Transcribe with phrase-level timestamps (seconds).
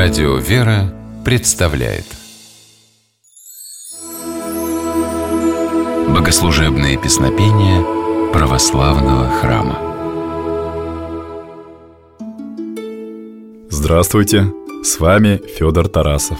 [0.00, 2.04] Радио «Вера» представляет
[6.14, 7.82] Богослужебные песнопения
[8.32, 9.76] православного храма
[13.70, 14.52] Здравствуйте!
[14.84, 16.38] С вами Федор Тарасов.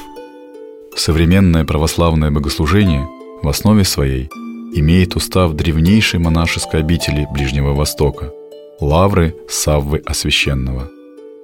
[0.94, 3.08] Современное православное богослужение
[3.42, 4.28] в основе своей
[4.72, 8.30] имеет устав древнейшей монашеской обители Ближнего Востока–
[8.80, 10.88] Лавры Саввы Освященного.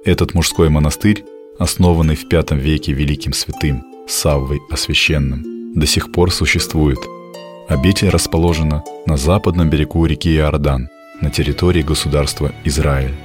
[0.05, 1.25] Этот мужской монастырь
[1.57, 6.99] основанный в V веке великим святым Саввой Освященным, до сих пор существует.
[7.67, 10.89] Обитель расположена на западном берегу реки Иордан,
[11.21, 13.15] на территории государства Израиль.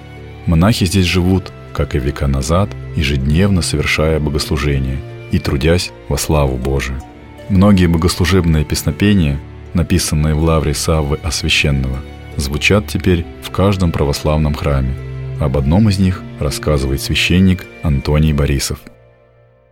[0.47, 4.99] Монахи здесь живут, как и века назад, ежедневно совершая богослужения
[5.33, 7.03] и трудясь во славу Божию.
[7.49, 9.39] Многие богослужебные песнопения,
[9.75, 11.99] написанные в лавре Саввы Освященного,
[12.37, 14.95] звучат теперь в каждом православном храме–
[15.41, 18.81] об одном из них рассказывает священник Антоний Борисов.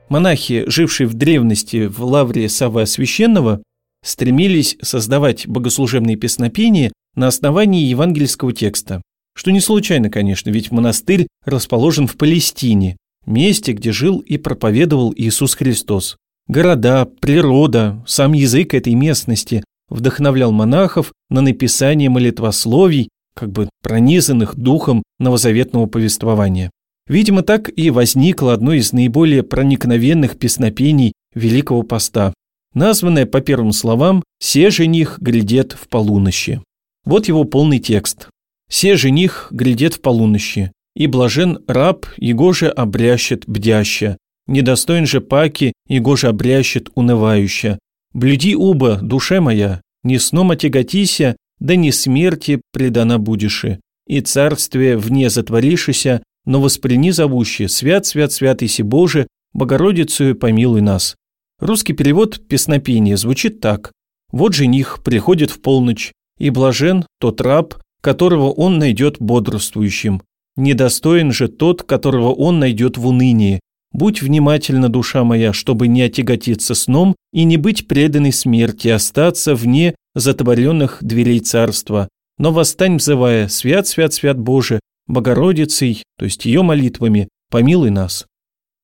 [0.09, 3.63] Монахи, жившие в древности в лавре Савва Священного,
[4.03, 9.03] стремились создавать богослужебные песнопения на основании евангельского текста.
[9.37, 12.97] Что не случайно, конечно, ведь монастырь расположен в Палестине,
[13.27, 16.17] месте, где жил и проповедовал Иисус Христос.
[16.49, 25.05] Города, природа, сам язык этой местности вдохновлял монахов на написание молитвословий как бы пронизанных духом
[25.21, 26.71] новозаветного повествования.
[27.07, 32.35] Видимо, так и возникло одно из наиболее проникновенных песнопений Великого Поста,
[32.75, 36.61] названное по первым словам «Се жених глядет в полунощи».
[37.05, 38.29] Вот его полный текст.
[38.69, 45.73] «Се жених глядет в полунощи, и блажен раб, его же обрящет бдяща, недостоин же паки,
[45.87, 47.79] его же обрящет унывающа.
[48.13, 55.31] Блюди уба, душе моя, не сном отяготися, да не смерти предана будеши, и царствие вне
[55.31, 61.17] затворишися, но восприни зовуще, свят, свят, свят Иси Боже, Богородицу помилуй нас.
[61.61, 63.93] Русский перевод песнопения звучит так.
[64.31, 70.23] Вот жених приходит в полночь, и блажен тот раб, которого он найдет бодрствующим.
[70.57, 73.61] Недостоин же тот, которого он найдет в унынии.
[73.93, 79.95] Будь внимательна, душа моя, чтобы не отяготиться сном и не быть преданной смерти, остаться вне
[80.19, 82.09] затворенных дверей царства,
[82.39, 88.27] но восстань, взывая «Свят, свят, свят Боже, Богородицей», то есть ее молитвами, помилуй нас.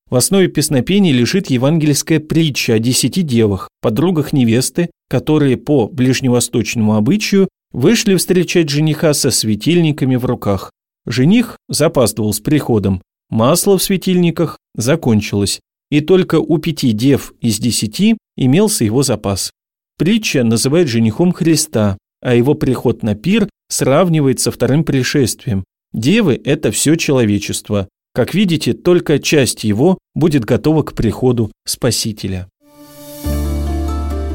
[0.09, 7.47] В основе песнопений лежит евангельская притча о десяти девах, подругах невесты, которые по ближневосточному обычаю
[7.71, 10.71] вышли встречать жениха со светильниками в руках.
[11.05, 15.59] Жених запаздывал с приходом, масло в светильниках закончилось,
[15.89, 19.51] и только у пяти дев из десяти имелся его запас.
[19.97, 25.63] Притча называет женихом Христа, а его приход на пир сравнивает со вторым пришествием.
[25.93, 27.87] Девы– это все человечество.
[28.13, 32.49] Как видите, только часть его будет готова к приходу Спасителя.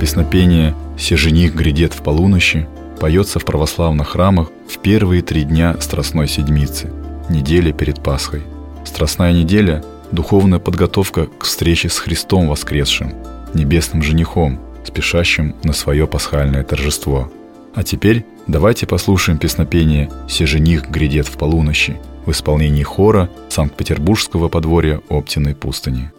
[0.01, 2.67] Песнопение «Се жених грядет в полуночи»
[2.99, 6.91] поется в православных храмах в первые три дня Страстной Седмицы,
[7.29, 8.43] недели перед Пасхой.
[8.87, 13.13] Страстная неделя– духовная подготовка к встрече с Христом воскресшим,
[13.53, 14.59] небесным женихом–
[14.91, 17.31] спешащим на свое пасхальное торжество.
[17.75, 21.97] А теперь давайте послушаем песнопение «Се жених грядет в полуночи»
[22.27, 26.11] в исполнении хора Санкт-Петербургского подворья Оптиной пустыни.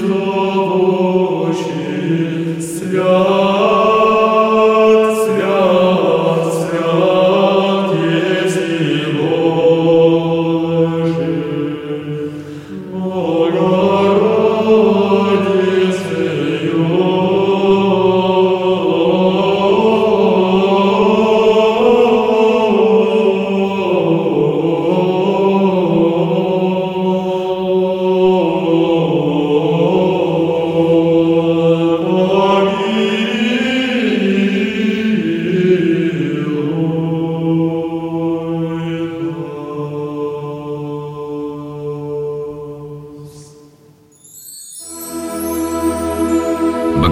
[0.00, 1.09] Christus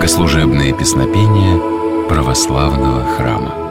[0.08, 3.67] Богослужебные песнопения православного храма.